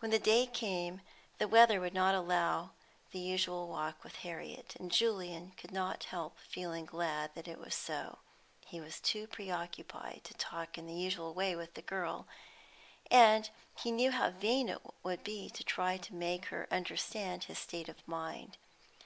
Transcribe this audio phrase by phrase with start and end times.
[0.00, 1.00] When the day came,
[1.38, 2.72] the weather would not allow
[3.12, 7.74] the usual walk with Harriet, and Julian could not help feeling glad that it was
[7.74, 8.18] so.
[8.66, 12.26] He was too pre occupied to talk in the usual way with the girl,
[13.10, 13.48] and
[13.78, 17.88] he knew how vain it would be to try and make her understand his state
[17.88, 18.58] of mind.